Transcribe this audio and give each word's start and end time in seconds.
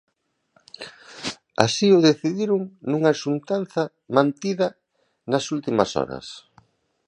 Así 1.65 1.87
o 1.97 1.99
decidiron 2.09 2.61
nunha 2.89 3.13
xuntanza 3.21 3.83
mantida 4.15 4.67
nas 5.31 5.45
últimas 5.55 5.89
horas. 5.97 6.27